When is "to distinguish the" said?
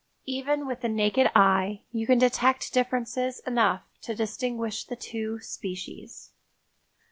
4.01-4.95